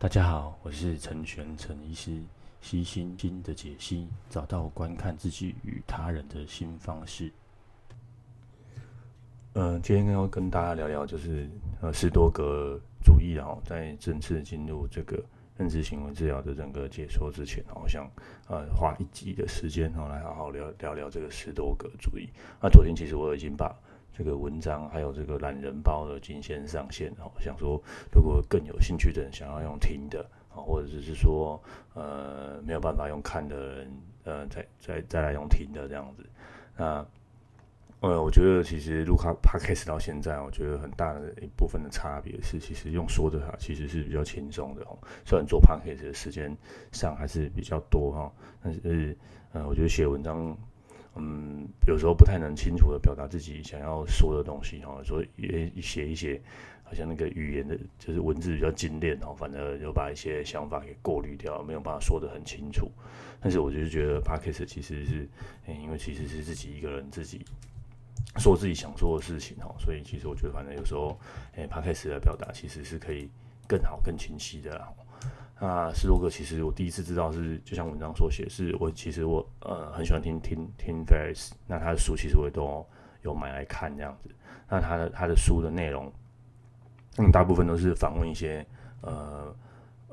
[0.00, 2.22] 大家好，我是陈玄陈医师，
[2.60, 7.32] 悉心经的解析，找到观看自己与他人的新方式。
[9.54, 11.50] 嗯、今天要跟大家聊聊，就是
[11.80, 15.20] 呃，斯多个主义，然后在正式进入这个
[15.56, 18.08] 认知行为治疗的整个解说之前，我想
[18.46, 22.28] 呃花一集的时间，然后来好好聊聊聊这个斯多个主义。
[22.62, 23.76] 那昨天其实我已经把。
[24.18, 27.80] 这个文章还有这个懒人包的金先上线哦，想说
[28.12, 31.62] 如果更有兴趣的人想要用听的啊，或者只是说
[31.94, 33.92] 呃没有办法用看的人，
[34.24, 36.26] 呃再再再来用听的这样子。
[36.76, 37.06] 那
[38.00, 44.98] 呃我觉得其实录卡 Podcast 到现在，我觉得很大的一部分的差别是，其实用说的哈其实是比较轻松的哦。
[45.24, 46.56] 虽然做 Podcast 的时间
[46.90, 49.16] 上还是比较多哈，但是
[49.52, 50.58] 呃我觉得写文章。
[51.18, 56.40] 嗯，有时候不太能清楚的表达自己想要说的东西哈，所以也写一些，
[56.84, 62.90] 好像那个语言的，就是文字比较精炼哦，反正就把一些想法给过滤掉，没有办法说的很清楚。
[63.40, 65.28] 但是我就是觉得 Podcast 其实是，
[65.66, 67.44] 嗯，因为其实是自己一个人自己
[68.36, 71.18] 说自己想说的事情哈，所以其实我觉得反正有时候，
[71.56, 73.28] 哎，Podcast 的表达其实是可以
[73.66, 74.92] 更好、更清晰的啦。
[75.60, 82.86] 那斯多葛其实我第一次知道是，就像文章所写，是我其实我呃很喜欢听听听 Ferris，那他的书其实我也都
[83.22, 84.30] 有买来看这样子。
[84.68, 86.12] 那他的他的书的内容，
[87.16, 88.64] 嗯，大部分都是访问一些
[89.00, 89.52] 呃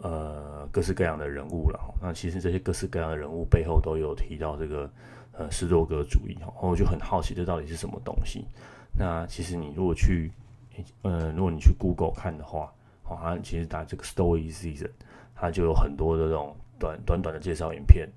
[0.01, 1.79] 呃各式各样的人物了。
[2.01, 4.89] 那其实这些各式各样的人物背后都有提到这个
[5.33, 8.47] 呃斯多葛主义，然后我就很好奇这到底是什么东西。
[8.97, 10.31] 那其实你如果去
[11.03, 14.89] 呃如果你去 Google 看的话，好，像其实打这个 Stoicism。
[15.35, 18.07] 它就有很多的这种短短短的介绍影片，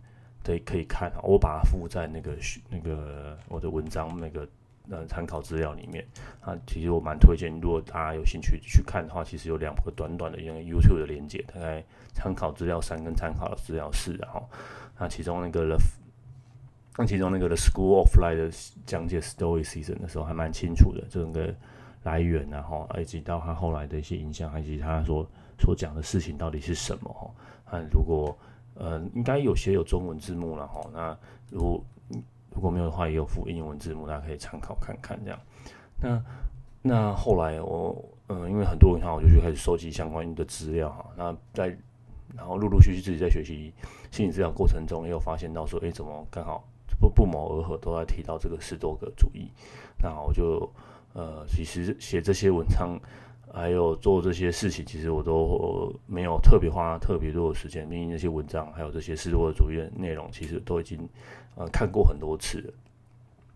[0.44, 1.12] 对，可以看。
[1.22, 2.32] 我把它附在那个
[2.70, 4.48] 那个我的文章那个
[4.88, 6.04] 呃参考资料里面。
[6.40, 14.48] 啊，其实我蛮推荐，如果大家有兴趣去看的话，其实有两个短短的一个 YouTube 的连接，大概参考资料三跟参考资料四，然后
[14.98, 15.78] 那其中那个 The，
[16.98, 18.50] 那其中那个 The School of Life 的
[18.86, 21.52] 讲解 Story Season 的时候还蛮清楚的，整个
[22.04, 25.28] 来源然后以及到他后来的一些影响，以及他说。
[25.58, 27.10] 所讲的事情到底是什么？
[27.12, 27.30] 哈，
[27.70, 28.36] 那如果
[28.74, 30.80] 呃，应该有些有中文字幕了哈。
[30.92, 31.18] 那
[31.50, 31.84] 如果
[32.54, 35.40] 如果没有的话，也有附英文字幕，大家可以参考看看这样。
[36.00, 36.22] 那
[36.80, 41.04] 那后来我嗯，因为很多人看，我就去开始收集相关的资料哈。
[41.16, 41.76] 那在
[42.36, 43.74] 然后陆陆续续自己在学习
[44.12, 46.62] 心理治疗过程中，也有发现到说，哎，怎么刚好
[47.00, 49.50] 不不谋而合，都在提到这个十多个主义。
[50.00, 50.70] 那我就
[51.14, 52.96] 呃，其实写这些文章。
[53.52, 57.88] 还有做这些事情，其实我都没有特别花特别多的时间。
[57.88, 61.08] 毕竟那些文章，还有这些斯多葛主页内容，其实都已经
[61.56, 62.72] 呃看过很多次了。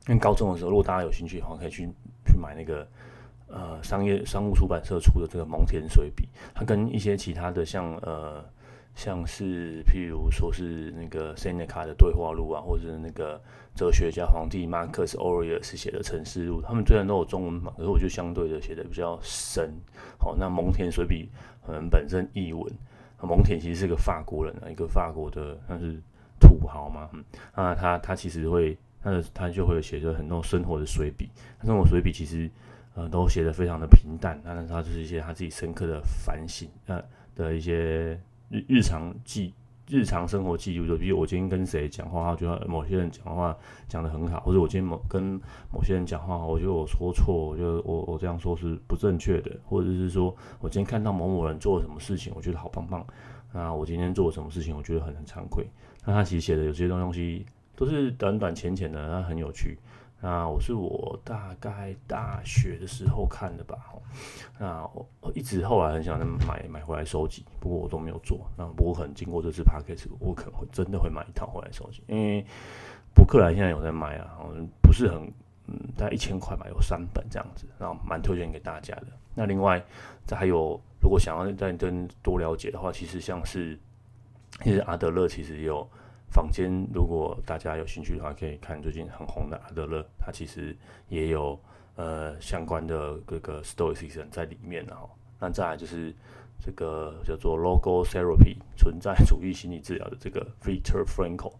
[0.08, 1.88] 因为高中的时候，如果大家有兴趣的话，可以去
[2.26, 2.86] 去买那个
[3.46, 6.28] 呃商业商务出版社出的这个蒙田水笔。
[6.54, 8.44] 它跟一些其他的像呃
[8.94, 13.40] 像是譬如说是那个塞内卡的对话录啊，或者是那个。
[13.74, 19.72] 哲学家皇帝马克思·欧瑞尔斯写的《沉思录》，他们虽然都有中文版，可是我就相对的写的比较深。
[20.18, 21.30] 好，那蒙田随笔
[21.64, 22.70] 可能本身译文，
[23.22, 25.98] 蒙田其实是个法国人啊，一个法国的，他是
[26.38, 32.50] 土豪嘛，嗯，啊，他他其实会，他他就会写着很多生活的随笔，他生活随笔其实
[32.94, 37.02] 呃都写的非常的平淡，但是他就是一些他自己深刻的反省，呃
[37.34, 38.20] 的一些
[38.52, 39.52] 日日常记。
[39.88, 43.54] 日常生活记录，就比如我今天跟谁讲话，我觉得某些人讲话
[43.88, 45.38] 讲得很好，或者我今天某跟
[45.70, 53.04] 某些人讲话，我觉得我说错，我觉得我我这样说是不正确的，或者是说我今天看到某某人做了什么事情，我觉得好棒棒，
[53.52, 55.66] 啊，我今天做了什么事情，我觉得很很惭愧。
[56.06, 57.44] 那他其实写的有些东西
[57.76, 59.76] 都是短短浅浅的，那很有趣。
[60.22, 64.00] 啊我是我大概大学的时候看的吧，哦
[64.56, 64.88] 那
[65.20, 66.16] 我一直后来很想
[66.46, 68.40] 买买回来收集，不过我都没有做。
[68.56, 72.46] 那不过可能经过这次 podcast 我可能会真的会买一套回来收集，因为
[73.12, 74.38] 博客来现在有在卖啊，
[74.80, 75.20] 不是很
[75.66, 79.08] 嗯，大概一千块吧，有三本这样子，然后蛮推荐给大家的。
[79.34, 79.84] 那另外
[80.24, 83.76] 这还有，如果想要再真多了解的话，其实像是
[84.62, 85.88] 其实阿德勒其实也有。
[86.32, 90.76] 房间如果大家有兴趣的话，可以看最近很红的阿德勒，他其实
[91.08, 91.60] 也有
[91.96, 95.08] 呃相关的各个 story season 在里面的哈。
[95.38, 96.14] 那再来就是。
[96.64, 101.52] 这个叫做 Logotherapy 存在主义心理治疗的这个 Viktor Frankl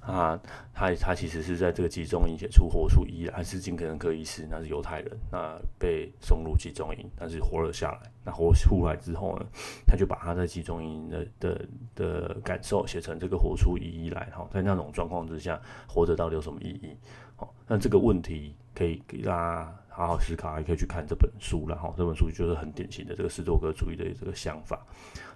[0.00, 0.40] 啊，
[0.72, 8.10] 他他其实是在这个集中营写出活出意义来，还是精神科医师，那是犹太人，那被送入集中营，但是活了下来。
[8.24, 9.46] 那活出来之后呢，
[9.86, 14.30] 他就把他在集中营的的的感受写成这个活出意义来。
[14.34, 16.96] 哈，在那种状况之下，活着到底有什么意义？
[17.36, 19.76] 好，那这个问题可以给大家。
[19.96, 24.86] 好好思考，也可以去看这本书，然后这本书就是很典型的这个斯多葛主义的这个想法。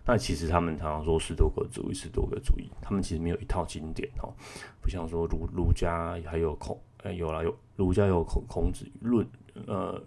[0.05, 4.35] 那其实他们常常说斯多葛主义，斯多葛主义，他们其实没有一套经典哦，
[4.83, 9.27] 不像说儒儒家还有孔，哎有了有儒家有孔孔子论，
[9.67, 9.99] 呃《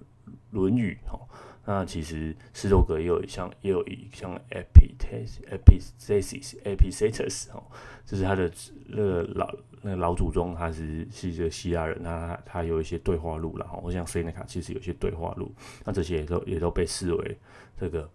[0.54, 1.20] 论语》哈。
[1.66, 7.64] 那其实斯多葛也有像也有一像 Epictetus Epictetus Epictetus 哦，
[8.06, 8.52] 就是他的
[8.88, 15.54] 那个老那个老祖宗，他是是一个希腊人，他他有一些对话录，然后像塞内卡其实有些对话录，
[15.86, 17.38] 那这些也都也都被视为
[17.80, 18.10] 这个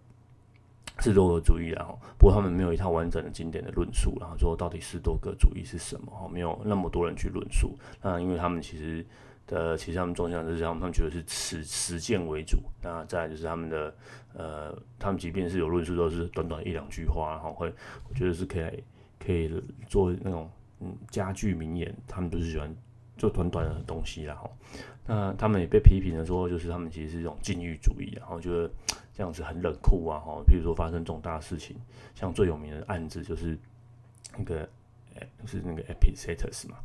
[0.99, 6.11] 斯多葛主义，然后不过他们没有一套完整的经典的论述，然后说到底斯多葛主义是什么？
[6.11, 9.03] 哦，没有那么多人去论述，那因为他们其实。
[9.51, 12.57] 呃，其实他们中心就是他们，他们觉得是实实践为主。
[12.83, 13.95] 那再就是他们的，
[14.33, 17.73] 呃，他们即便是有论述，都是短短一两句话，然后会，
[18.07, 18.83] 我觉得是可以
[19.17, 19.51] 可以
[19.87, 20.47] 做那种
[20.81, 21.91] 嗯佳句名言。
[22.07, 22.71] 他们都是喜欢
[23.17, 24.55] 做短短的东西，然后，
[25.07, 28.69] 那他们也被批评的说，就是他们其实是一种禁欲主义，然后觉得
[29.15, 30.19] 这样子很冷酷啊。
[30.19, 31.75] 哈，譬如说发生重大事情，
[32.13, 33.57] 像最有名的案子就是
[34.37, 34.69] 那个。
[35.41, 36.77] 就是那个 Epictetus 嘛，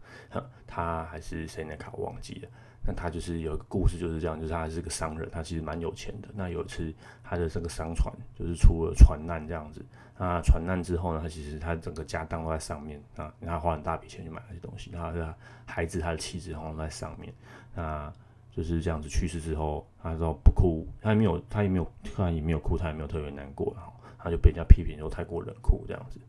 [0.66, 1.76] 他还是谁呢？
[1.76, 2.48] 卡我忘记了。
[2.86, 6.28] 那他就是有一个故事，就是这样，就是他是个商人，他其实蛮有钱的。
[6.34, 6.92] 那有一次
[7.22, 9.82] 他的这个商船就是出了船难这样子，
[10.18, 15.34] 那船难之后呢，他其实他整个家当都在上面啊，他花很大笔钱去买那些东西，然后他
[15.64, 17.32] 孩子、他的妻子好像都在上面，
[17.74, 18.12] 那
[18.54, 26.20] 就是这样子去世之后，他说不哭，他也没有，他也没有，他也没有哭，他也没有特别难过，然后他就被人家批评说太过冷酷这样子。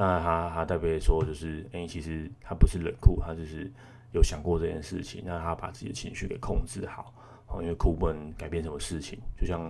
[0.00, 3.68] 那他他特别说，就是哎、其实他不是冷酷，他就是
[4.12, 5.24] 有想过这件事情。
[5.26, 7.12] 那他把自己的情绪给控制好，
[7.48, 9.18] 哦，因为哭不能改变什么事情。
[9.36, 9.60] 就像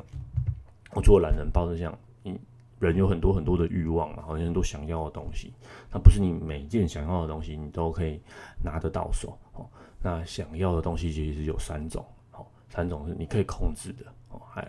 [0.93, 2.39] 我做懒人包，是这样，你
[2.79, 5.55] 人有很多很多的欲望嘛，好像都想要的东西。
[5.91, 8.21] 那不是你每件想要的东西，你都可以
[8.63, 9.39] 拿得到手。
[9.55, 9.67] 哦，
[10.03, 14.69] 那想要的东西其实是有三种，哦，三种是你可以控制的，哦，还有。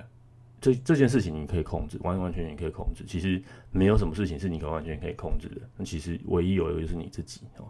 [0.62, 3.04] 这这件事情你可以控制，完完全全可以控制。
[3.08, 3.42] 其实
[3.72, 5.62] 没有什么事情是你可完全可以控制的。
[5.78, 7.66] 那其实唯一有一个就是你自己哦。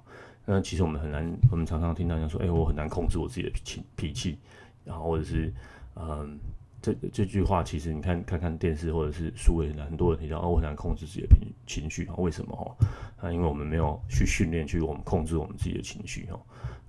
[0.46, 4.38] 那其实我们很难，我们常常听到人说：“哎，我很难控制我自己的脾气。”脾气，
[4.84, 5.54] 然后或者是
[5.96, 6.40] 嗯，
[6.82, 12.56] 这这句话其实你看看看电视或者是书里，很多人提到：“哦，我很难控制自己的情情绪。”为什么？
[12.56, 12.86] 哦，
[13.22, 16.40] 那因为我们没有去训练去我们控制我们自己的情绪哦。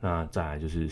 [0.01, 0.89] 那再来就是。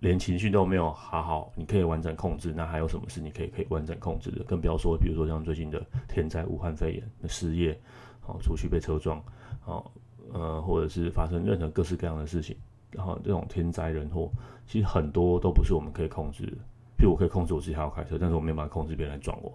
[0.00, 4.42] 连情绪都没有好好，你可以完整控制，那还有什么是你可以可以完整控制的？
[4.44, 7.78] 更不要说，比如说像最近的天灾、武汉肺炎失业，
[8.26, 9.22] 哦，出去被车撞，
[9.64, 9.84] 哦，
[10.32, 12.56] 呃，或者是发生任何各式各样的事情，
[12.90, 14.30] 然后这种天灾人祸，
[14.66, 16.52] 其实很多都不是我们可以控制的。
[16.98, 19.52] 譬如我可以控制我自己还要开车，但是我没办法控制别人来撞我，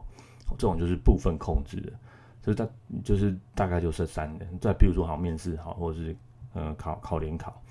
[0.57, 1.91] 这种就是部分控制的。
[2.41, 2.67] 所以大
[3.03, 4.59] 就是大概就是三年。
[4.59, 6.11] 再比如说好面试好，或者是
[6.53, 7.61] 嗯、呃、考考联考。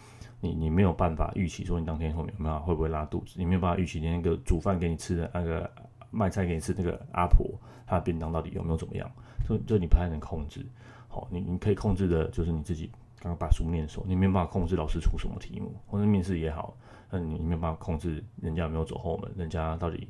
[0.42, 5.70] 你你没有办法预期说你当天后面有没有会不会拉肚子，你没有办法预期那个煮饭给你吃的那个
[6.10, 7.46] 卖菜给你吃那个阿婆，
[7.86, 9.08] 她的便当到底有没有怎么样？
[9.46, 10.66] 这这你不太能控制。
[11.06, 12.90] 好，你你可以控制的就是你自己
[13.20, 16.76] 刚刚把书念熟，你没有办法控制老师出什么题目，或者面试也好，
[17.08, 20.08] 那你没有办法控制人家有没有走后门，人家到底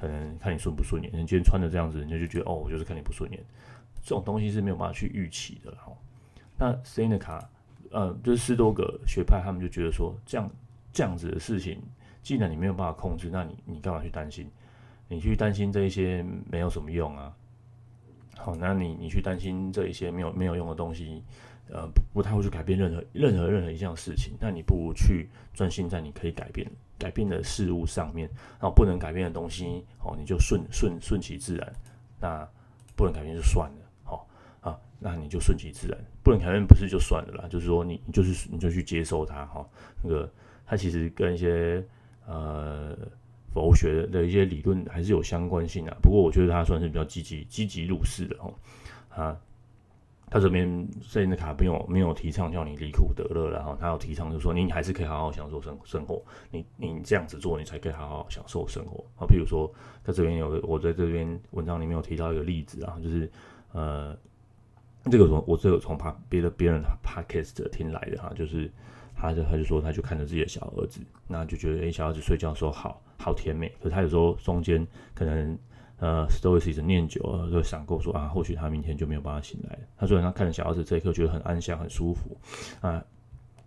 [0.00, 3.44] 可能看你顺不顺眼，人今天穿的这样子，人家就觉得哦，我就是看你不顺眼，
[4.02, 5.76] 这种东西是没有办法去预期的。
[5.78, 5.98] 好，
[6.56, 7.50] 那塞内卡。
[7.94, 10.50] 呃，就是十多个学派，他们就觉得说，这样
[10.92, 11.80] 这样子的事情，
[12.24, 14.50] 既然你没有办法控制，那你你干嘛去担心？
[15.06, 17.32] 你去担心这一些没有什么用啊。
[18.36, 21.22] 好，那你你去担心这一些没有没有用的东西，
[21.68, 24.32] 呃，不，不太会去改变任何任何任何一项事情。
[24.40, 31.72] 那你不如去专心在你可以改变改变的事物上面，然后不能改变的东西，哦，你就顺顺顺其自然。
[32.20, 32.44] 那
[32.96, 33.83] 不能改变就算了。
[35.00, 37.48] 那你就顺其自然，不能改变不是就算了啦。
[37.48, 39.66] 就是说你，你就是你就去接受它哈。
[40.02, 40.30] 那个
[40.64, 41.84] 它其实跟一些
[42.26, 42.96] 呃
[43.52, 45.94] 佛学的一些理论还是有相关性的。
[46.00, 48.54] 不过我觉得它算是比较积极积极入世的哦。
[49.10, 49.36] 啊，
[50.30, 56.22] 他这边塞内卡没有没有提倡叫你离苦得乐，然后他有提倡就是说你还是可以好好享受生生活。
[56.50, 59.28] 你你这样子做，你才可以好好享受生活啊。
[59.28, 59.70] 譬如说，
[60.02, 63.30] 在这边有我在这边文章里面有提到一个例子啊，就是
[63.72, 64.16] 呃。
[65.10, 68.70] 这个从我这个从旁别的别人的 podcast 听来的哈，就是
[69.14, 73.68] 他就他就说他就看着自己的小儿子，那就觉得诶，小儿子睡觉的时候好好甜美。
[73.80, 75.58] 可是他有时候中间可能
[75.98, 79.78] 呃 stoicism 念久了，就想过说啊，或许他明天就没有办法醒来。
[79.96, 82.36] 他说他看着小儿子这一刻觉得很安详很舒服
[82.80, 83.04] 啊，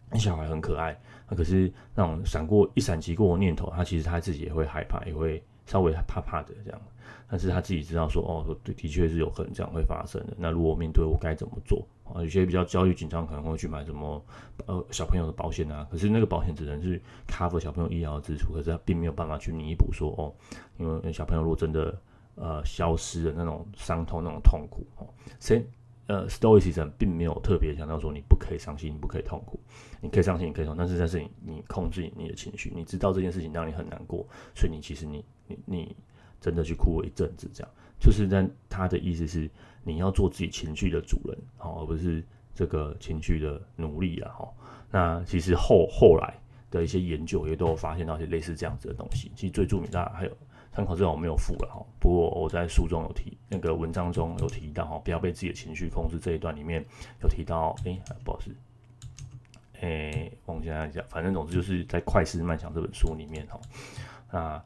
[0.09, 0.99] 那小孩很可爱。
[1.29, 6.81] 那可是那种闪过一闪即过的念头，他其实他自己也会害怕，也会稍微怕怕的这样。
[7.29, 10.33] 但是他自己知道说，哦，对，的确是有可能这样会发生的。
[10.37, 12.23] 那如果面对我该怎么做啊？
[12.23, 14.23] 有些比较焦虑紧张，可能会去买什么
[14.65, 15.85] 呃小朋友的保险啊。
[15.91, 20.33] 可是那个保险只能是 cover 小朋友医疗支出，可是他并没有办法去弥补说，哦，
[20.77, 22.01] 因为小朋友如果真的
[22.35, 25.07] 呃消失了那种伤痛、那种痛苦哦，
[25.37, 25.65] 所以
[26.07, 29.59] 呃 Stoicism 并没有特别强调说你不可以伤心，你不可以痛苦，
[30.01, 35.95] 你可以伤心，你可以痛，但是但是你你控制你的情绪，你知道这件事情让你很难过，所以你其实你你你。
[36.39, 39.49] 真的去哭了一阵子，这样就是在他的意思是，
[39.83, 42.23] 你要做自己情绪的主人，好，而不是
[42.53, 44.47] 这个情绪的奴隶了，哈。
[44.91, 49.31] 那其实后后来的一些研究也都有发现到一些类似这样子的东西。
[49.35, 50.37] 其实最著名的还有
[50.71, 56.83] 参考资料我没有附了哈，不过我在书中有提，那个文章中有提到哈，不要被自己的情绪控制这一段里面
[57.21, 58.55] 有提到，哎、不好意思，
[59.81, 63.59] 哎、欸，忘记一下，反正总之就是在《快思慢想》这本书里面哈，
[64.31, 64.63] 那。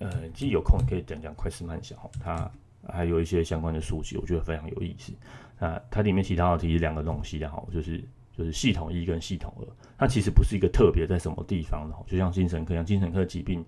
[0.00, 2.50] 呃，其实有空可以讲讲快思慢想，它
[2.88, 5.12] 还有一些相关的书籍，我觉得非常有意思。
[5.56, 8.04] 那它里面提到的其实两个东西的哈，就是
[8.36, 13.64] 就是系统一跟系统二，它其实不是一个特别在什么地方的，就像精神科一样，精神科疾病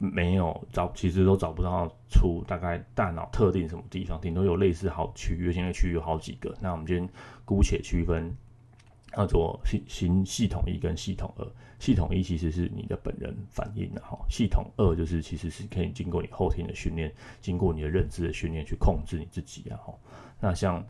[0.00, 6.52] 没有找，其实都找不到出大概大脑特定什么地方，顶多有类似好区域，现在区域有好几个。
[6.60, 7.08] 那我们今天
[7.44, 8.36] 姑且区分。
[9.12, 11.44] 叫做系系系统一跟系统二，
[11.80, 19.92] 系统一其实是你的本人反应的哈，系统二就是其实是可以经过你后天的训练，经过你的认知的训练去控制你自己啊哈。
[20.38, 20.86] 那像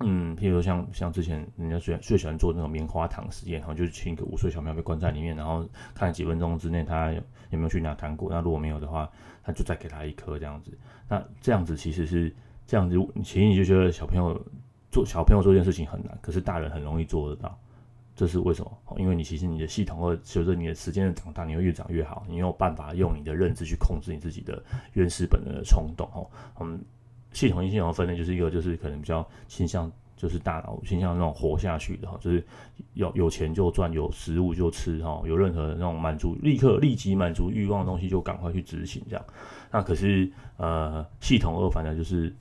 [0.00, 9.10] 嗯，譬如像像之前人家最最喜欢做那种棉花糖实验，然后就是请一个五岁小朋友被关在里面，然后看几分钟之内他有，有没有去拿糖果，那如果没有的话，
[9.42, 10.76] 他就再给他一颗这样子。
[11.08, 12.34] 那这样子其实是
[12.66, 14.40] 这样子，其实你就觉得小朋友。
[14.88, 17.58] 做小朋友做这件事情很难，可是大人很容易做得到，
[18.14, 18.96] 这是为什么？
[18.96, 24.62] 因为你其实你的系统会随着你的时间的长大，你会越长越好，你有办法用你的认知去控制你自己的
[24.94, 26.08] 原始本能的冲动。
[26.14, 26.80] 哦，嗯，
[27.36, 32.42] 系统一系统分类就是一个就是可能比较倾向就是大脑倾向那种活下去的哈，就是
[32.94, 39.22] 有有钱就赚，有食物就吃哈，有任何那种满足立刻立即满足欲望的东西就赶快去执行这样。
[39.70, 42.34] 那可是呃，系统二反正就是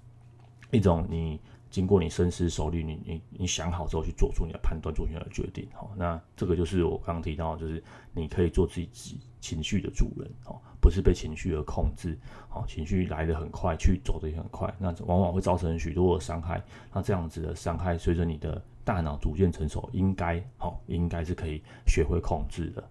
[0.71, 1.37] 一种你。
[1.71, 5.67] 经过你深思熟虑，你你你想好之后去做出你的判断，做出你的决定。
[5.73, 7.83] 好，那这个就是我刚刚提到，就是
[8.13, 12.17] 你可以做自己情绪的主人，哦，不是被情绪而控制。
[12.49, 16.63] 哦，情绪来得很快，去走得也很快，那往往会造成许多的伤害。
[16.91, 22.83] 那这样子的伤害，随着你的大脑逐渐成熟，应该好，应该是可以学会控制的。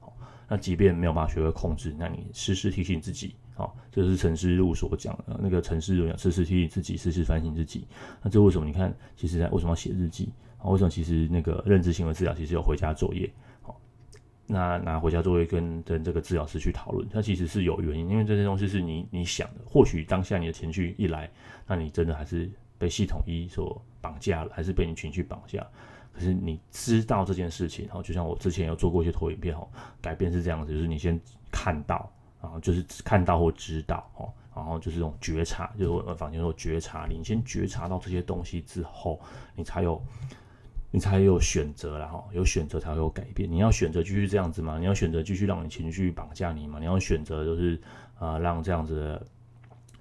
[0.46, 3.34] 那即便没有办法学会控制，那你时时提醒自己。
[3.56, 5.38] 哦，这是陈思路所讲的。
[5.40, 7.86] 那个陈思路讲，时时提醒自己，时时反省自己。
[8.22, 8.66] 那这为什么？
[8.66, 10.30] 你看，其实在为什么要写日记？
[10.58, 10.90] 啊，为什么？
[10.90, 13.30] 其实那个认知行为治疗其实有回家作业。
[14.46, 19.60] 那拿回家作业跟跟这个治疗师去讨论，它其实是有原因，因为这些东西是你你想的。
[19.66, 21.30] 或许当下你的情绪一来，
[21.66, 25.66] 那你真的还是被系统一所绑架了，还是被你情绪绑架。
[26.12, 29.68] 可是你知道这件事情，然后，就像我之前有做过一些投影片，哦，
[30.00, 31.20] 改变是这样子，就是你先
[31.50, 32.10] 看到。
[32.42, 39.18] 然后就是看到或知道哦，然后就是这种觉察，就是我坊间说觉察，你先觉察到这些东西之后，
[39.56, 39.98] 你才有，
[40.94, 43.50] 你才有选择了哈，有选择才会有改变。
[43.50, 44.78] 你要选择继续这样子吗？
[44.78, 46.78] 你要选择继续让你情绪绑架你吗？
[46.78, 47.74] 你要选择就是
[48.16, 49.26] 啊、呃，让这样子的，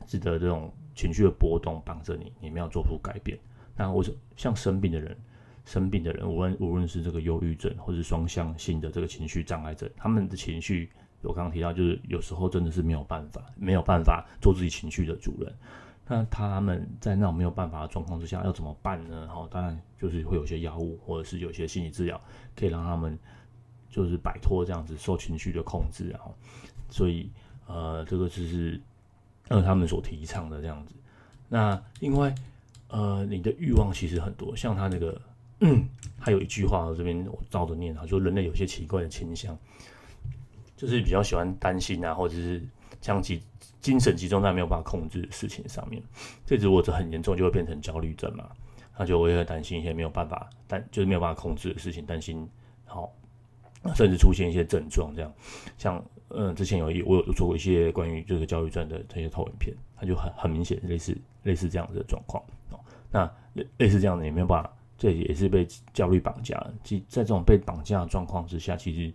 [0.05, 3.35] 值得这种情绪的波动绑着你，你没有做出改变。
[3.75, 5.17] 那我像生病的人，
[5.65, 10.91] 生病的人，无论无论是这个忧郁症或是双向性的这个情绪障碍症，他们的情绪。
[11.23, 15.51] 我刚刚提到，就是有时候真的是没有办法，没有办法做自己情绪的主人。
[16.07, 19.27] 那他们在那种没有办法的状况之下，要怎么办呢？
[19.27, 22.19] 好，当然就是会有些药物，或者是有些心理治疗，
[22.55, 23.17] 可以让他们
[23.89, 26.09] 就是摆脱这样子受情绪的控制。
[26.09, 26.35] 然后，
[26.89, 27.29] 所以
[27.67, 28.79] 呃，这个就是
[29.47, 30.93] 呃他们所提倡的这样子。
[31.47, 32.33] 那因为
[32.89, 35.21] 呃，你的欲望其实很多，像他那个，
[35.61, 35.87] 嗯，
[36.19, 39.57] 他有一句话，我这边我照着念啊，就人类有些奇怪的倾向。
[40.75, 42.61] 就是比较喜欢担心啊，或者是
[43.03, 43.43] 将其
[43.81, 46.01] 精神集中在没有办法控制的事情上面。
[46.45, 48.49] 这如果这很严重，就会变成焦虑症嘛。
[48.95, 52.47] 他就我也会担心一些没有办法，但就是没有办法控制的事情，担心，
[52.85, 53.11] 好，
[53.93, 55.33] 甚至出现一些症状这样。
[55.77, 62.41] 像嗯，之前有一我有做过一些关于这个焦虑症的这些投影片，它就很很明显类似类似这样子的状况
[62.71, 62.79] 哦。
[63.11, 63.29] 那
[63.79, 66.73] 类似这样的也没有办法，这也是被焦虑绑架了。
[66.83, 69.13] 即在这种被绑架的状况之下，其实。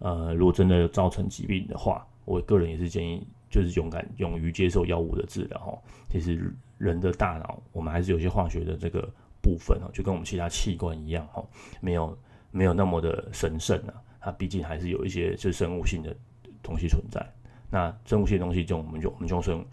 [0.00, 5.78] 呃，如果真的造成疾病的话，我个人也是建议，就是勇敢、勇于接受药物的治疗哈。
[6.10, 9.08] 其实人的大脑，我们还是有些化学的这个
[9.42, 11.44] 部分哦，就跟我们其他器官一样哈，
[11.80, 12.18] 没有
[12.50, 13.94] 没有那么的神圣啊。
[14.20, 16.16] 它毕竟还是有一些就是生物性的
[16.62, 17.24] 东西存在。
[17.70, 19.66] 那生物性的东西就我们就我们就用生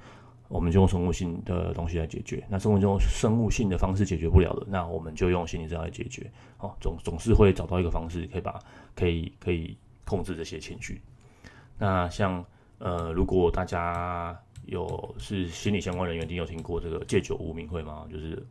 [0.50, 2.44] 我们就用生物性的东西来解决。
[2.50, 6.30] 那生物就用生物性的方式解决不了的，那我们就用心理治疗来解决。
[6.58, 8.60] 哦，总总是会找到一个方式可以把
[8.94, 11.02] 可以可以控制这些情绪。
[11.82, 12.46] 那像
[12.78, 18.06] 呃，如果大家有是心理相关人员，一定有听过这个戒酒无名会吗？
[18.08, 18.48] 就是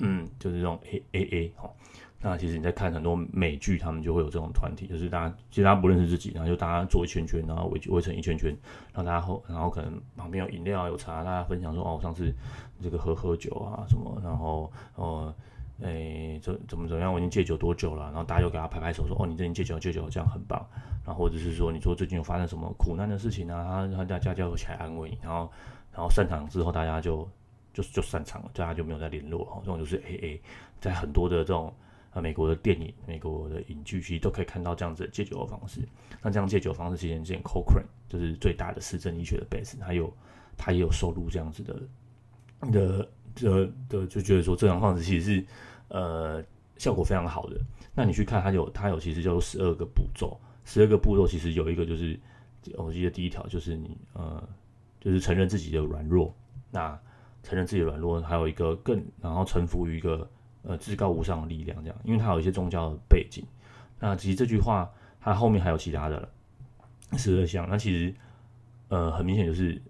[0.00, 1.70] 嗯，就是这种 A A A 哈。
[2.20, 8.50] 那其实你在看很多美剧，他们就会有这种团体，就是大家其实大家不认识自己，然后就大家坐一圈圈，然后围围成一圈圈，
[8.92, 12.30] 然后大家后然后可能旁边有饮料有茶，大家分享说哦，我上次
[12.82, 15.34] 这个喝喝酒啊什么，然后呃
[15.80, 18.04] 诶怎怎么怎么样，我已经戒酒多久了？
[18.04, 20.62] 然后大家就给他拍拍手说哦，你最近戒酒戒酒这样很棒。
[21.06, 25.50] 然后或者是说你说最近有发生什么苦难的事情啊，然后大家就起来安慰你，然后
[25.92, 27.26] 然后散场之后大家就
[27.72, 30.40] 就就散场了，大家就没有再联络哈，这种就是 AA，
[30.80, 31.72] 在很多的这种。
[32.18, 35.86] 美国的电影、美国的影剧其实都可以看到这样子的戒酒的方式。
[36.22, 40.10] 那这样戒酒方式，其实之前 Cochrane 就是最大的市政医学的 base，他有
[40.56, 41.74] 他也有收录这样子的
[42.72, 45.46] 的的的，就觉得说这样方式其实是
[45.88, 46.42] 呃
[46.78, 47.60] 效果非常好的。
[47.94, 52.20] 那你去看，它有它有其实就有十二个步骤，十二个步骤其实有一个就是
[52.76, 54.46] 我记得第一条就是你呃
[55.00, 56.34] 就是承认自己的软弱，
[56.70, 57.00] 那
[57.42, 60.28] 承认自己软弱，还有一个更然后臣服于一个。
[60.68, 63.44] 呃，至高无上的力量，这样，因为它有一些宗教的背景。
[64.00, 66.28] 那其实这句话，它后面还有其他的
[67.16, 67.68] 十二项。
[67.70, 68.12] 那其实，
[68.88, 69.80] 呃，很明显就是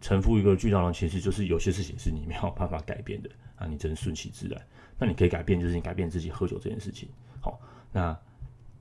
[0.00, 4.58] 臣服于一个巨大的，其实就是有些事情是你没有办法改变的啊，你只能顺其自然。
[4.98, 7.06] 那你可以改变，就是你改变自己喝酒这件事情。
[7.42, 7.60] 好，
[7.92, 8.18] 那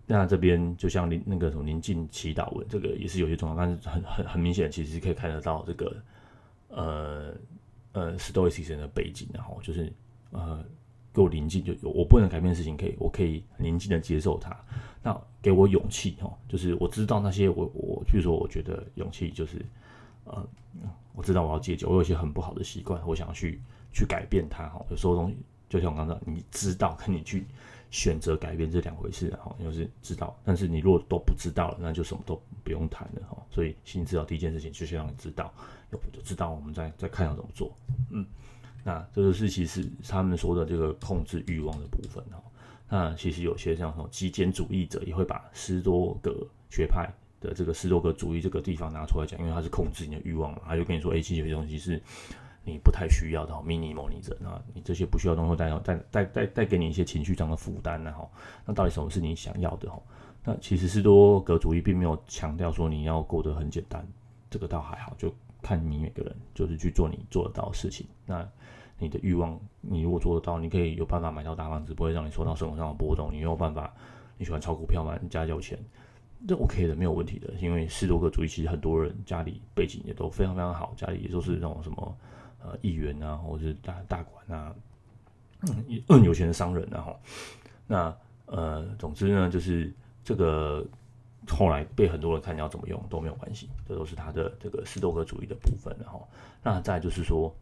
[0.05, 5.95] 那这边就像宁那个什么宁静祈祷文，这个也是有些重要，但是很很很明显，其实可以看得到这个
[6.69, 7.33] 呃
[7.93, 9.91] 呃 Stoicism 的背景，然后就是
[10.31, 10.63] 呃。
[11.15, 14.49] 给我宁静，就有我不能改变的事情，可以我可以宁静的接受它。
[15.03, 19.63] 那给我勇气哦，就是我知道那些我我，比如说我觉得勇气就是，
[20.23, 20.43] 呃，
[21.13, 24.83] 我知道我要戒酒，我有一些很不好的习惯，我想要去去改变它哈。
[24.89, 25.37] 有时候东西
[25.69, 27.45] 就像我刚刚，你知道跟你去
[27.93, 33.37] 选择改变这两回事哈，就是知道，但是你如果都不知道了，那就什么都不用谈了哈。
[33.51, 35.53] 所以心知道第一件事情就是让你知道，
[35.91, 37.71] 有就知道我们在在看要怎么做，
[38.09, 38.25] 嗯。
[38.83, 42.43] 那这个是其实他们说的这个控制欲望的部分哈。
[42.89, 46.35] 那其实有些像什么极简主义者也会把斯多葛
[46.71, 47.07] 学派
[47.39, 52.01] 的这个斯多葛主义这个地方拿出来讲，因为它是控制你的欲望嘛，他就跟你说，哎，其实有些东西是
[52.63, 58.29] 你不太需要的，m i n i m a l 你这那你这些不需要东西会带带带带带给你一些情绪上的负担，然后
[58.65, 60.01] 那到底什么是你想要的哈？
[60.43, 64.05] 那其实斯多格主义并没有强调说你要过得很简单，
[64.49, 65.33] 这个倒还好，就。
[65.65, 68.05] 看你每个人就是去做你做得到的事情。
[68.25, 68.45] 那
[68.97, 73.31] 你的欲望，你如果做得到，你可以有办法买到大房子，不会让你受到生活上的波动。
[73.31, 73.93] 你有办法，
[74.37, 75.17] 你喜欢炒股票吗？
[75.21, 75.79] 你家有钱，
[76.45, 77.53] 这 OK 的，没有问题的。
[77.61, 82.17] 因为斯多葛主义其实很多人家里背景也都非常非常好，家里也都是那种什么
[82.63, 84.75] 呃议员啊，或者是大大官啊，
[85.61, 87.01] 嗯，有钱的商人啊。
[87.01, 87.19] 哈，
[87.85, 90.85] 那呃，总之呢，就是这个。
[91.49, 95.93] 后来被很多人看要怎么用都没有关系，这都是他的这个斯多葛主义的部分。
[95.99, 96.25] 然后，
[96.63, 97.53] 那再就是说，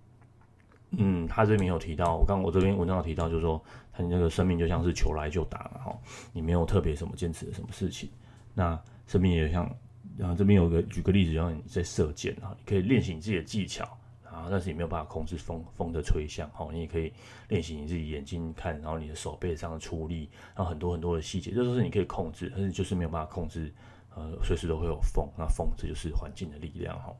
[0.91, 3.59] 嗯，他这边有提到，我刚我这边文章有提到，就是说，
[3.91, 5.99] 他那个生命就像是球来就打嘛，哈，
[6.31, 8.07] 你没有特别什么坚持的什么事情。
[8.53, 9.67] 那生命也像，
[10.15, 13.97] 然后这边有个举个例子，让你在射箭啊，你可以练习你自己的技巧。
[14.41, 17.13] 啊，但是你没有办法控制风风的吹向，好，你也可以
[17.49, 23.71] 练习你自己眼睛看，然后你的手背上的出力，然后很多很多的细节，这都是你可以控制，但是就是没有办法控制，
[24.15, 27.15] 呃，随时都会有风，那风这就是环境的力量，哈，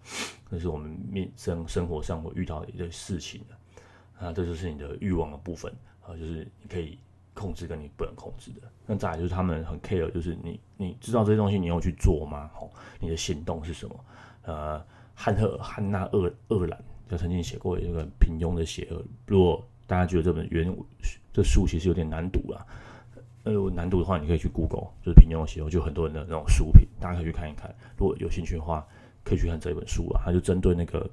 [0.49, 6.97] 这是我们面生生活上会遇到的一个事情的，啊，这就是你的欲望的部分，啊，就是你可以
[7.35, 12.49] 控制跟你不能控制的，那再来就是他们很 care，就是你你知道这些东西你要去做吗？
[12.53, 12.67] 好，
[12.99, 14.05] 你的行动是什么？
[14.43, 16.83] 呃，汉赫汉娜厄厄兰。
[17.11, 19.03] 他曾经写过一个平庸的邪恶。
[19.27, 20.73] 如果大家觉得这本原
[21.33, 22.65] 这书其实有点难读啦，
[23.43, 27.73] 呃，难读的话，你可以去 Google，就是平庸的邪恶，就很多人的那种书评，大家可以去看一看。
[27.97, 28.85] 如果有兴趣的话，
[29.23, 30.21] 可以去看这本书啊。
[30.23, 31.09] 他就针对那个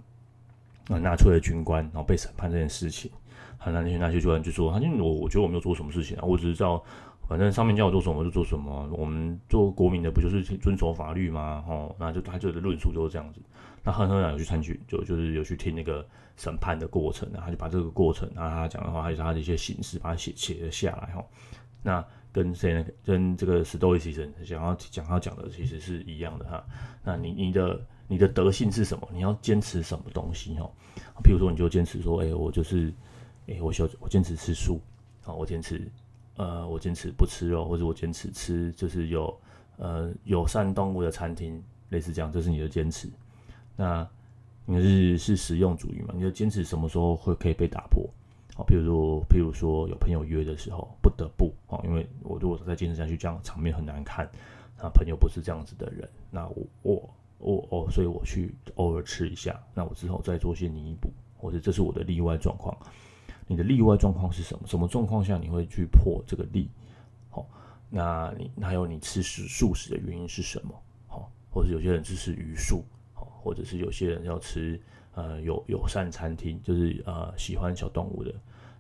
[0.89, 3.11] 啊纳粹的军官，然后被审判这件事情，
[3.59, 6.83] 很那些纳粹军官就说，他就我我觉得我没有做什么事情啊，我只是照
[7.29, 8.89] 反正上面叫我做什么我就做什么。
[8.91, 11.63] 我们做国民的不就是遵守法律吗？
[11.69, 13.41] 哦，那就他就的论述就是这样子。
[13.85, 16.05] 那亨特兰有去参军，就就是有去听那个
[16.37, 21.25] 审判的过程，然后他就把这个过程，然后他讲的话，还有他的一些形式，把它写写了下来哈。
[21.83, 22.85] 那跟谁呢？
[23.05, 26.65] 跟这个 Stoicism 想要讲他讲的其实是一样的哈。
[27.05, 29.09] 那你你的你的德性是什么？
[29.13, 30.69] 你要坚持什么东西哈？
[31.23, 32.89] 譬如说，你就坚持说，哎、我就是，
[33.47, 34.81] 哎、欸，我小我坚持吃素，
[35.25, 35.91] 啊，我坚持，
[36.39, 39.39] 呃，我坚持不吃肉，或者我坚持吃就是有
[39.77, 41.63] 呃友善动物的餐厅。
[41.91, 43.09] 类似这样，这是你的坚持。
[43.75, 44.07] 那
[44.67, 46.13] 你是是实用主义嘛？
[46.15, 48.07] 你的坚持什么时候会可以被打破？
[48.55, 54.29] 好，譬如说，譬如说有朋友约的时候，不得不啊，因为我如果再坚持下去，这样场面很难看。
[54.77, 62.77] 那朋友不是这样子的人，那我我我哦，所以我去偶尔吃一下，那我之后再做些弥补，或者这是我的例外状况。
[63.49, 64.69] 你的例外状况是什么？
[64.69, 66.71] 什么状况下你会去破这个例？
[67.29, 67.45] 好，
[67.91, 70.73] 那你还有你吃食素食的原因是什么？
[71.09, 72.85] 好，或者有些人只吃鱼素。
[73.41, 74.79] 或者是有些人要吃
[75.15, 78.35] 呃友友善餐厅，就是呃喜欢小动物的，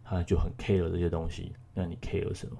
[0.04, 1.52] 他就很 care 这些东西。
[1.72, 2.57] 那你 care 什么？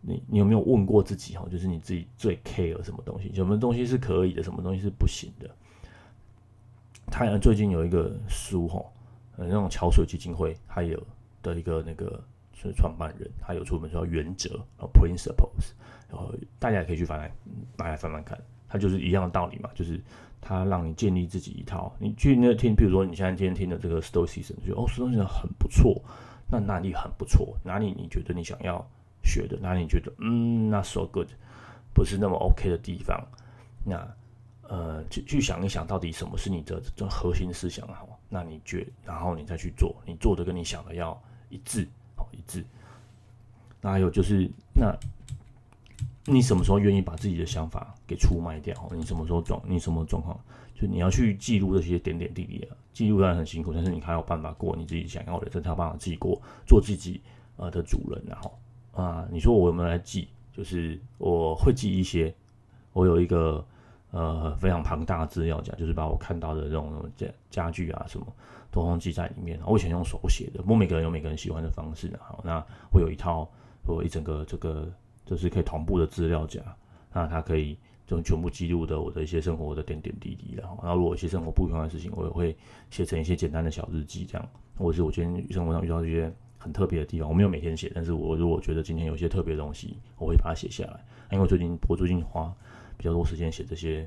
[0.00, 1.46] 你你有没有问过自己哈？
[1.50, 3.32] 就是你自己最 care 什么东西？
[3.32, 4.42] 什么东西是可以的？
[4.42, 5.48] 什么东西是不行的？
[7.06, 8.84] 太阳最近有一个书哈，
[9.36, 11.00] 呃那种桥水基金会还有
[11.44, 12.20] 的一个那个
[12.52, 14.48] 是创办人，他有出本书叫《原则》
[14.92, 15.70] （Principles），
[16.10, 17.30] 然后大家也可以去翻来，
[17.76, 18.36] 大家翻翻看，
[18.68, 20.02] 它就是一样的道理嘛，就是。
[20.46, 25.98] 他让你建立自己一套，你去那听，比如说你现在今天听的这个 Stoicism，觉得哦，Stoicism 很不错，
[26.50, 27.56] 那哪里很不错？
[27.64, 28.86] 哪里你觉得你想要
[29.22, 29.56] 学的？
[29.56, 31.28] 哪里你觉得嗯，那 so good，
[31.94, 33.26] 不是那么 OK 的地方？
[33.86, 34.06] 那
[34.68, 38.06] 呃，去去想一想，到底什么是你的这核心思想好？
[38.28, 42.64] 那你觉，然后你再去做，你做的跟你想的要一致，好一致。
[43.80, 44.94] 那还有就是那。
[46.26, 48.74] 你什么时候愿意把自己的想法给出卖掉？
[48.90, 49.60] 你什么时候状？
[49.66, 50.34] 你什么状况？
[50.74, 52.74] 就你要去记录这些点点滴滴啊。
[52.94, 57.20] 记录当然很辛苦，但是你还有办法过你自己想要的，真才有办法自己过，做自己
[57.58, 58.24] 呃的主人。
[58.26, 58.58] 然后
[58.94, 60.28] 啊，你说我有没有来记？
[60.50, 62.34] 就是我会记一些，
[62.94, 63.62] 我有一个
[64.10, 68.26] 呃非常庞大的资料夹，就是把我看到的这种家家具啊什么，
[68.74, 69.58] 都通记在里面。
[69.64, 72.12] 我以前用手写的，不过每个人有每个人喜欢的方式。
[72.20, 73.48] 好，那我有一套，
[73.86, 74.92] 我一整个这个。
[75.26, 76.60] 就是可以同步的资料夹，
[77.10, 82.54] 那它可以就全部记录的我的一些生活的点点滴滴，然后，然后如果一些生活不愉快的事情，我也会
[82.90, 92.54] 写成一些简单的小日记，这样，或者是我今天生活上遇到一些很特别的地方，我没有每天写，但是我如果觉得今天有些特别的东西，我会把它写下来，因为最近我最近花
[92.98, 94.06] 比较多时间写这些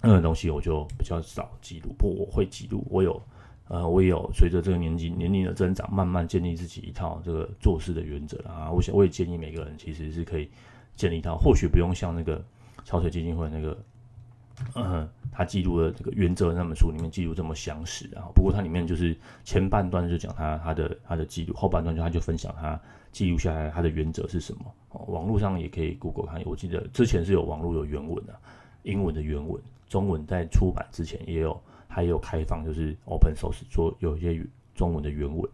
[0.00, 3.22] 那个东西，我就比较少记录，不过我会记录，我有。
[3.68, 8.70] 呃，我也有随着这个年纪年龄的增长，慢慢建立自己一套这个做事的原则啊。
[8.70, 10.48] 我想，我也建议每个人其实是可以
[10.94, 12.40] 建立一套，或许不用像那个
[12.84, 13.76] 桥水基金会那个，
[14.76, 18.30] 嗯，他记录的这个原则那本书里面记录这么详实啊。
[18.32, 24.64] 不过它里面就是前半段就讲他他的他的记录，后半段就他就分享他记录下来他的原则是什么。
[24.90, 28.34] 哦，网络上也可以 Google 看，我记得之前是有网络有原文的，
[28.84, 31.60] 英文的原文，中文在出版之前也有。
[31.96, 35.50] 还有开放，就是 open source 做有一些中文的原文，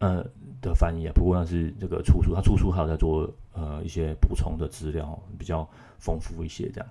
[0.00, 0.24] 呃
[0.60, 1.12] 的翻译啊。
[1.14, 5.64] 不过那是这个出书，他出书还有在做呃一些补充的资料，比较
[6.00, 6.90] 丰富一些这样。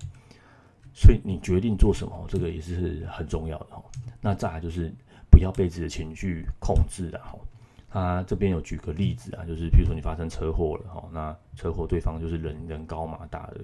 [0.94, 3.84] 所以你决定做什么，这个也是很重要的哈。
[4.22, 4.90] 那再来就是
[5.30, 7.42] 不要被自己的情绪控制然后，
[7.90, 13.58] 他这边有举个例子啊，就是比如说你发生车祸了哈，那车祸对方就是人人高马大的，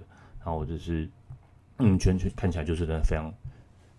[0.44, 1.10] 然后就是
[1.78, 3.34] 嗯，全全看起来就是人非常。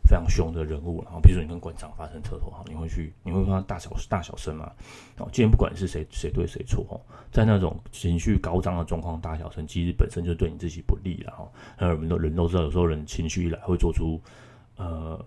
[0.09, 4.73] 非常凶的人物，然后比如说你跟馆长发生车祸，哈，你会去，你会跟他大小大小声嘛？
[5.18, 6.99] 哦，今天不管是谁谁对谁错，哦，
[7.31, 11.47] 在那种情绪高涨的状况，大小声其实本身就对你自己不利了，哈。
[11.77, 14.18] 还有人都人都知道，有时候人情绪一来会做出
[14.77, 15.23] 呃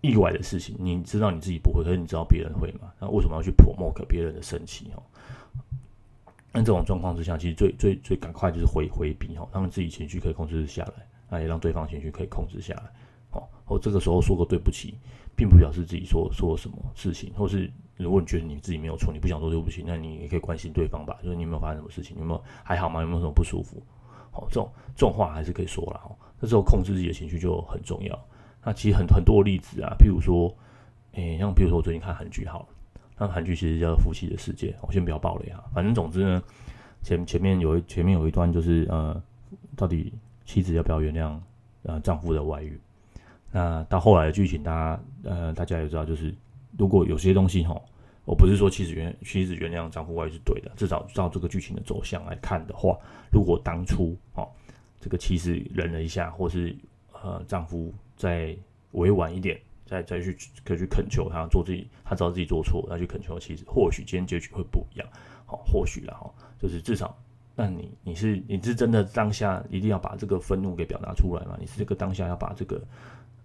[0.00, 2.90] 意外的事情，你知道你自己不会，可是你知道别人会嘛？
[2.98, 4.90] 那为什么要去 provoke 别人的生气？
[4.94, 5.02] 哦，
[6.52, 12.84] 那这种状况之下，其实最最最赶快就是回回避，哈，让自己情绪可以控制下来，那也让对方情绪可以控制下来。
[13.66, 14.94] 哦，这个时候说个对不起，
[15.36, 23.00] 并不表示自己说说什么事情，或是如果你觉得你自己没有错，你不想说对不起，那你也可以关心对方吧，就是你有没有发生什么事情，有没有还好吗？
[23.00, 23.82] 有没有什么不舒服？
[24.30, 26.14] 好，这种这种话还是可以说了哈。
[26.40, 28.18] 这时候控制自己的情绪就很重要。
[28.62, 30.54] 那其实很很多例子啊，譬如说，
[31.12, 32.66] 诶，像譬如说我最近看韩剧好了，
[33.18, 35.64] 那韩剧其实叫《夫妻的世界》，我先不要爆雷哈。
[35.74, 36.42] 反正总之呢，
[37.02, 39.20] 前前面有一前面有一段就是呃，
[39.74, 40.12] 到底
[40.44, 41.38] 妻子要不要原谅
[41.84, 42.78] 呃丈夫的外遇？
[43.56, 46.34] 那到后来的剧情，大家呃，大家也知道，就是
[46.76, 47.74] 如果有些东西哈，
[48.26, 52.98] 我不是说妻子原妻子原谅丈夫外遇是对的，至少照这个剧情的走向来看的话，
[53.32, 54.46] 如果当初哦，
[55.00, 56.76] 这个妻子忍了一下，或是
[57.14, 58.54] 呃丈夫再
[58.90, 65.08] 委婉一点，再再去可以去恳求他做自己，他知道自己做错，再去恳求妻子，或许今天结局会不一样，
[65.46, 67.16] 好，或许了哈，就是至少，
[67.54, 71.56] 那你你是你是真的当下一定要把这个愤怒给表达出来吗？
[71.58, 72.78] 你是这个当下要把这个。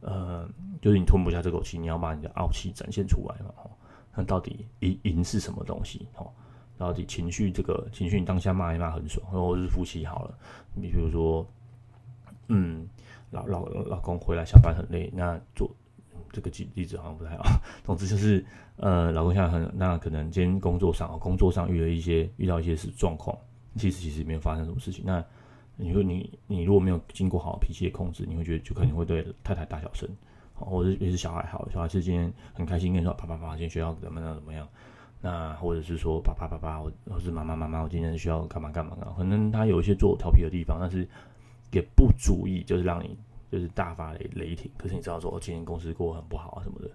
[0.02, 0.48] 呃，
[0.82, 3.54] 就是你吞不下这口气，你要把你的傲气展现出来嘛？
[3.56, 3.70] 哈，
[4.16, 6.08] 那到底赢赢是什么东西？
[6.14, 6.26] 哈，
[6.78, 10.38] 到底情绪这个情绪，你当下骂一骂很爽，或者是夫妻好了，
[10.74, 11.48] 你比如说，
[12.48, 12.88] 嗯，
[13.30, 15.70] 老老老公回来下班很累，那做
[16.32, 17.44] 这个举例子好像不太好。
[17.86, 18.44] 总之就是，
[18.78, 23.38] 呃，老公现在很那可能今天工作上工作上遇了一些遇到一些事状况，
[23.76, 25.04] 其实其实没有发生什么事情。
[25.06, 25.24] 那
[25.82, 30.08] 你说你你如果没有经过好脾气的控制，你会觉得就可能会对太太大小声，
[30.54, 34.68] 或者也是小孩好，小孩是今天很开心跟你说啪啪啪，今天学校怎么样怎么样。
[35.24, 41.08] 那或者是说爸爸爸爸，或或是妈妈妈妈，我今天需要干嘛干嘛干嘛，可能他有一些做调皮的地方，但是
[41.72, 43.18] 也不足以就是让你
[43.52, 44.72] 就是大发雷雷霆。
[44.78, 46.90] 可是你知道说，我今天公司过得很不好啊什么的，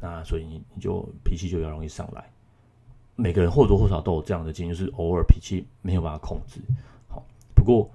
[0.00, 2.24] 那所以你你就脾气就比较容易上来。
[3.14, 6.60] 每个人或多或少都有这样的经验，就是偶尔脾气没有办法控制。
[7.08, 7.22] 好，
[7.54, 7.90] 不过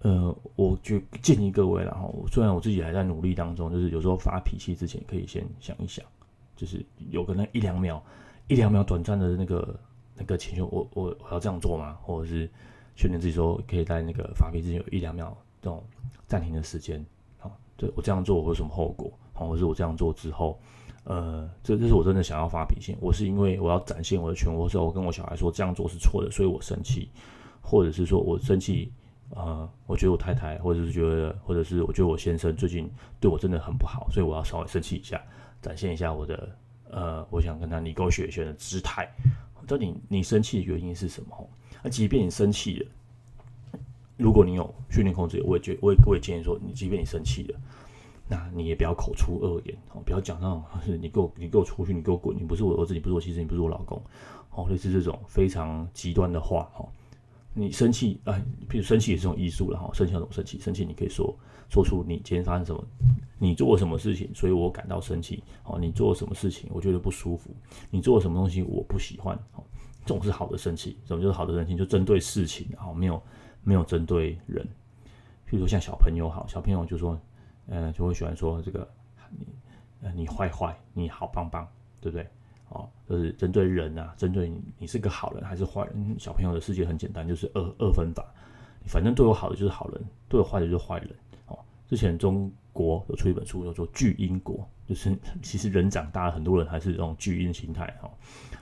[0.00, 6.04] 呃，我就建议各位，然后虽然我自己还在努力当中，就是有时候发脾气之前可以先想一想，
[6.56, 8.02] 就是有个那一两秒。
[8.50, 9.78] 一两秒短暂的那个
[10.16, 11.98] 那个情绪，我我我要这样做吗？
[12.00, 12.48] 或者是
[12.96, 15.84] 训练自己说，可以在那个发脾气之前有一两秒这种
[16.26, 17.04] 暂停的时间，
[17.36, 19.12] 好，对我这样做我有什么后果？
[19.34, 20.58] 好，或者是我这样做之后，
[21.04, 27.10] 呃，这这是我真的想要发脾气，我是因为我要展现我的权威，或者我跟我小孩说这样做是错的，所以我生气，
[27.60, 28.90] 或者是说我生气，
[29.30, 35.20] 呃，我觉得我太太，或者是觉得，或者是我觉得我先生最近对我真的很不好，所以我要稍微生气一下，
[35.60, 36.48] 展现一下我的。
[36.90, 39.06] 呃，我想跟他你勾血血的姿态，
[39.66, 41.50] 到底你生气的原因是什么？
[41.82, 42.86] 那即便你生气了，
[44.16, 47.60] 如果你有训练控制，我也觉我也我也建议说，你即便你生气了，
[48.26, 54.02] 那你也不要口出恶言哦，不要讲那种是你给我你给我出去，你给我滚，你不是我儿子，你不是我妻子，你不是我老公，
[54.52, 56.88] 哦，类似这种非常极端的话哦。
[57.58, 59.90] 你生气，哎，比如生气也是种艺术了哈。
[59.92, 60.60] 生气要怎么生气？
[60.60, 61.36] 生气你可以说
[61.68, 62.84] 说出你今天发生什么，
[63.36, 65.42] 你做了什么事情，所以我感到生气。
[65.64, 67.50] 哦，你做了什么事情，我觉得不舒服。
[67.90, 69.36] 你做了什么东西，我不喜欢。
[69.54, 69.64] 哦，
[70.06, 70.98] 这种是好的生气。
[71.04, 71.74] 什么就是好的生气？
[71.76, 73.20] 就针对事情，然后没有
[73.64, 74.64] 没有针对人。
[75.48, 77.20] 譬如说像小朋友好，小朋友就说，
[77.66, 78.88] 呃，就会喜欢说这个，
[80.00, 81.66] 呃，你坏坏，你好棒棒，
[82.00, 82.28] 对不对？
[82.70, 86.16] 哦，就是针对人啊，针对你，你是个好人还是坏人？
[86.18, 88.24] 小朋友的世界很简单，就是二二分法。
[88.86, 91.10] 反正对我好的就是好人，对我坏的就是坏人。
[91.46, 94.56] 哦，之前中国有出一本书叫做《巨婴国》，
[94.88, 97.86] 就是 其实人长大了，很多人还是这种巨婴心态。
[98.02, 98.10] 哦，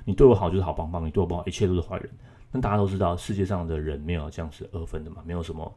[0.04, 2.10] 你对我好就是好棒棒，你对我不好，一切都是坏人。
[2.52, 5.74] 那大家都知道，世界上的人没有这样是二分的嘛，没有什么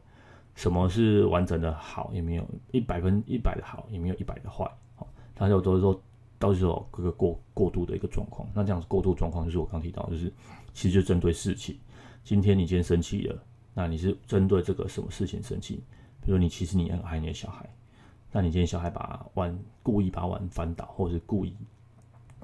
[0.54, 4.64] 什么是完整的好，也没有一百分一百的好，也没有一百的坏。
[4.98, 6.00] 哦，大家都是说。
[6.40, 10.32] 到时候各个过过度的一个状况，那这样子过度状况就是我刚提到，就是
[10.72, 11.78] 其实就针对事情。
[12.24, 13.42] 今天你今天生气了，
[13.74, 15.84] 那你是针对这个什么事情生气？
[16.22, 17.68] 比如你其实你很爱你的小孩，
[18.32, 21.54] 那你今天小孩把碗故意把碗翻倒，或者是故意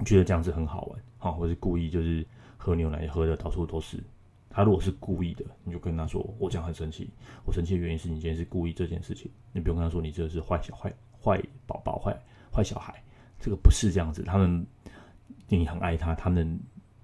[0.05, 2.23] 觉得这样子很好玩，好，或者是故意就是
[2.55, 3.97] 喝牛奶喝的到处都是。
[4.47, 7.09] 他如果是故意的，你就跟他说，我这样很生气，
[7.45, 12.15] 我生气的原因是你今天是故意这件事情，你不用跟他说你这是坏小坏坏宝宝坏
[12.53, 13.03] 坏小孩。
[13.39, 14.65] 这个不是这样子，他们
[15.47, 16.59] 你很爱他，他们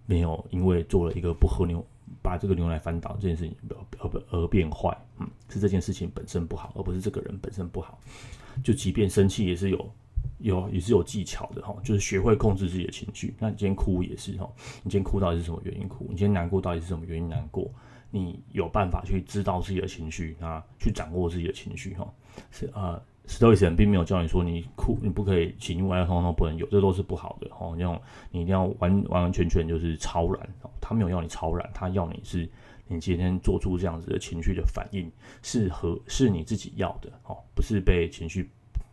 [0.05, 1.85] 没有因为做了一个不喝牛，
[2.21, 7.99] 把这个牛奶翻倒这件事情而而而变坏，嗯，是这件事情本身不好，而不是这个人本身不好。
[8.63, 9.93] 就即便生气也是有
[10.39, 13.33] 有也是有技巧的哈，就是学会控制自己的情绪。
[13.39, 14.51] 那你今天哭也是哈，
[14.83, 16.05] 你今天哭到底是什么原因哭？
[16.09, 17.71] 你今天难过到底是什么原因难过？
[18.11, 22.13] 你有办法去知道自己的情绪啊，去掌握自己的情绪哈，
[22.51, 23.01] 是啊。
[23.25, 27.73] 史多伊斯人并没有教你说，你哭你不可以喜怒哀乐通通不能有，这都是不好的哦。
[27.77, 27.99] 那种
[28.31, 32.49] 你一定要完完完全全就是超然哦，他没有要你超然，他要你是
[32.85, 35.09] 你今天做出这样子的情绪的反应
[35.41, 38.49] 是和是你自己要的哦，不是被情绪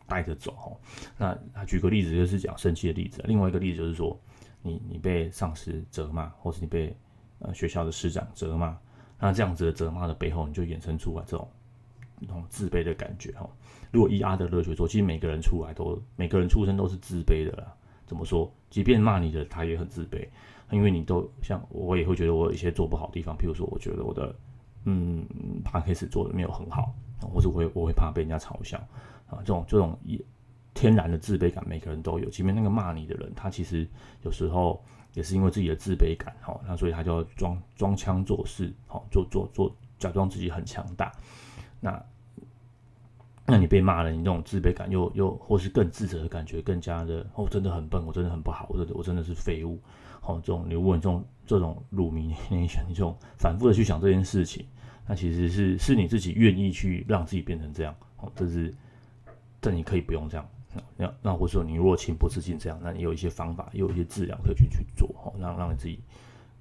[0.06, 0.78] 带着走哦。
[1.18, 4.16] 那他举个例子就是讲生气的例子，另外一个例子就是说
[4.62, 6.96] 你你被上司责骂，或是你被
[7.40, 8.78] 呃学校的师长责骂，
[9.18, 11.48] 那这样子的责骂的背后，你就衍生出来这种。
[12.22, 13.48] 那种自卑的感觉哈，
[13.90, 17.74] 如果以阿德勒学说，其实每个人出来都，每个人出生都是自卑的啦。
[18.06, 18.52] 怎么说？
[18.70, 20.26] 即便骂你的他也很自卑，
[20.70, 24.34] 因为你都像我也会觉得我有一些做不好的地方，譬如说，我觉得我的
[24.84, 25.24] 嗯
[25.64, 28.78] Podcast 做的没有很好，或者我会我会怕被人家嘲笑
[29.28, 30.20] 啊，这种这种一
[30.74, 32.28] 天然的自卑感，每个人都有。
[32.30, 33.86] 即便那个骂你的人，他其实
[34.22, 34.82] 有时候
[35.14, 41.12] 也是因为自己的自卑感哈，那所以他就要装装腔作势，好做做做，假装自己很强大。
[41.80, 42.00] 那，
[43.50, 49.78] 那你被骂了，你那种自卑感又又或是更自责的感觉，更加的哦，真的很笨，我真的很不好，我真的我真的是废物，
[50.22, 54.64] 哦，这种你问这种这种辱名， 你想你这种反复的去想这件事情，
[55.06, 58.72] 那其实是是你自己愿意去让自己变成这样，哦，这是，
[59.60, 60.48] 但你可以不用这样，
[60.96, 65.98] 那那或者说你如果情不自禁这样，那你有一些方法，有一些治疗可以去去做，哦，让让你自己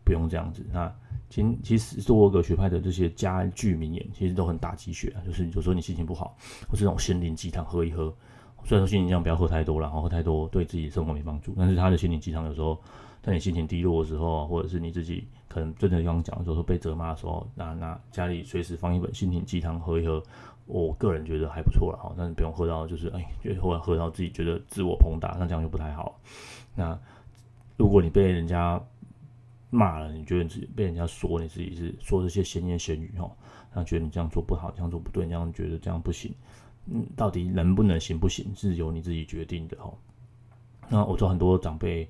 [0.03, 0.91] 不用这样子，那
[1.29, 5.21] 其其实多个学派的这些佳句名言，其实都很打鸡血啊。
[5.25, 6.35] 就是有时候你心情不好，
[6.67, 8.13] 或是这种心灵鸡汤喝一喝，
[8.65, 11.53] 虽然说心灵鸡汤不要喝太多了，然后喝太多对自己生活没帮助。
[11.57, 12.77] 但是他的心灵鸡汤有时候，
[13.21, 20.23] 在你心情低落的时候，或者是你自己可能真的刚刚讲的时候被责骂的时候，那那家里随时放一本心灵鸡汤喝一喝，
[20.65, 22.13] 我个人觉得还不错了哈。
[22.17, 23.23] 但是不用喝到就是哎，
[23.61, 26.19] 后来喝到自己觉得自我膨大，那这样就不太好。
[26.75, 26.97] 那
[27.77, 28.81] 如果你被人家
[29.71, 33.29] 骂了，你觉得你自己被人家说你自己是说这些闲言闲语哦，
[33.71, 36.33] 然后觉得你这样做不好，这样做不对，你这样觉得这样不行，
[36.87, 39.93] 嗯，到底能不能行不行，是由你自己决定的哦。
[40.89, 42.09] 那我做很多长辈，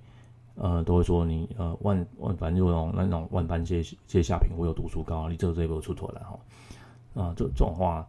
[0.55, 6.39] 呃，都会说你呃万万反正就那种那种万般皆皆下品，唯有读书高，你这个这一步出头了哈。
[7.21, 8.07] 啊，这这种话，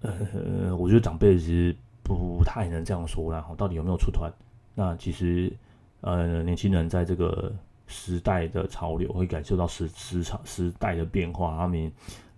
[0.00, 3.42] 呃，我觉得长辈其实不太能这样说啦。
[3.42, 4.32] 哈，到底有没有出团？
[4.74, 5.52] 那其实
[6.00, 7.54] 呃，年轻人在这个。
[7.88, 11.90] 时代的潮流会感受到时时潮时代的变化，他们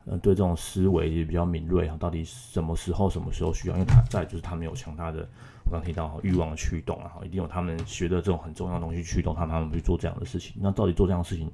[0.06, 1.96] 呃对这种思维也比较敏锐啊。
[2.00, 3.74] 到底什么时候什么时候需要？
[3.74, 5.28] 因为他在就是他们有强大的
[5.66, 10.54] 我刚提到欲望驱动啊，一定有他们学的这种很重要的东西驱动他们，他们去做这样的事情。
[10.58, 11.50] 那到底做这样的事情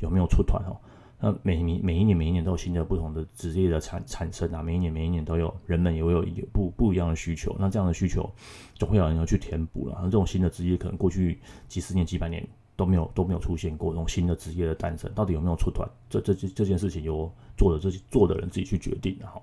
[0.00, 0.76] 有没有出团哦？
[1.22, 7.54] 那每每每一年每一年都有新的不同的职业的产产生啊，每一年每一年都有人们也会有一不不一样的需求。
[7.58, 8.28] 那这样的需求
[8.74, 9.96] 总会有人要去填补了。
[9.98, 12.48] 那这种新的职业可能过去几十年几百年。
[12.80, 15.86] 都没有都没有出现过这种新的职业的诞生，到底有没有出团？
[16.08, 19.38] 这这这这件事情由做的这些做的人自己去决定的哈。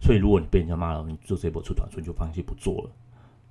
[0.00, 2.90] 所以如果你被人家骂了，你做这波出团，所以你就放弃不做了，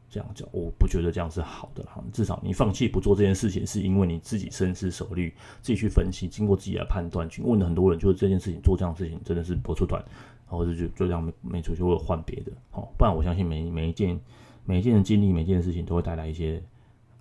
[0.09, 2.03] 这样讲我不觉得这样是好的哈。
[2.11, 10.03] 至少你放弃不做这件事情，是因为你自己深思熟虑，自己去分析，经过自己的判断去问了很多人，就是这件事情做这样的事情真的是不出团，
[10.47, 12.51] 或者就就这样没没出去，或者换别的。
[12.71, 14.19] 好，不然我相信每每一件
[14.65, 16.61] 每一件的经历，每件事情都会带来一些、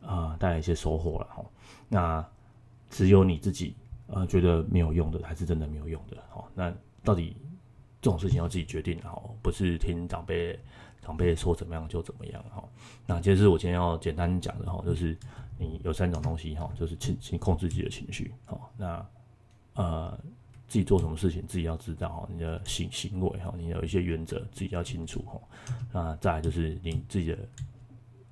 [0.09, 1.45] 呃，带来一些收获了哈。
[1.87, 2.27] 那
[2.89, 3.75] 只有你自己
[4.07, 6.17] 呃觉得没有用的，还是真的没有用的？
[6.31, 6.73] 好、那
[7.05, 7.37] 到底
[8.01, 10.59] 这种事情要自己决定，好，不是听长辈
[11.03, 12.65] 长辈说怎么样就怎么样，哈、
[13.07, 15.15] 那其实我今天要简单讲的哈，就是
[15.59, 19.07] 你有三种东西哈，就是情情控制自己的情绪，好，那
[19.75, 20.19] 呃
[20.67, 25.39] 自己做什么事情自己要知道哈，你的行行为哈，你有一些原则自己要清楚哈。
[25.93, 27.39] 那再来就是你自己的。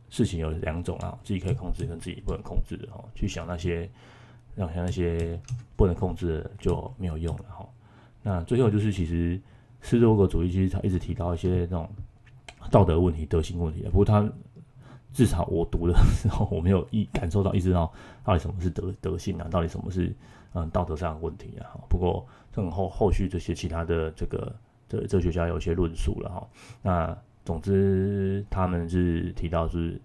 [0.09, 3.05] 事情有两种啊，自己可以控制跟自己不能控制的哈。
[3.15, 3.89] 去想那些，
[4.55, 5.39] 让像那些
[5.77, 7.69] 不能控制的就没有用了哈。
[8.23, 9.41] 那最后就是，其实
[9.81, 11.89] 斯多葛主义其实他一直提到一些那种
[12.71, 13.83] 道德问题、德性问题。
[13.85, 14.29] 不过他
[15.13, 17.93] 至少我读的时候，我没有意感受到、意识到
[18.25, 20.15] 到底什么是德德性啊，到底什么是
[20.55, 21.79] 嗯道德上的问题啊。
[21.89, 24.55] 不过这种后后续这些其他的这个
[24.89, 26.49] 这哲学家有些论述了哈。
[26.83, 30.01] 那总之，他们是提到是，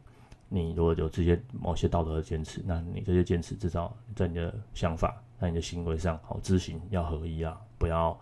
[0.47, 8.15] 你如果有这些某些道德的坚持，那你这些坚持至少在你的想法、在你的行为上，好知行要合一啊，不要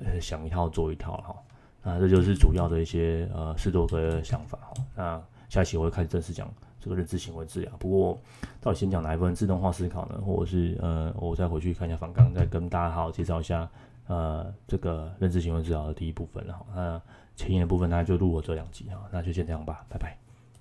[0.00, 1.34] 呃想一套做一套哈。
[1.82, 4.74] 那这就是主要的一些呃斯多格的想法哈。
[4.94, 6.48] 那下一期我会开始正式讲
[6.78, 7.72] 这个认知行为治疗。
[7.80, 8.16] 不过
[8.60, 10.20] 到底先讲哪一部分自动化思考呢？
[10.24, 13.68] 或者是呃我再回去看一下方刚，再跟大家好好介绍一下
[14.06, 16.66] 呃这个认知行为治疗的第一部分了哈。
[16.72, 17.02] 那
[17.36, 20.21] 前言的部分，那就录我这两集啊，那就先这样吧，拜拜。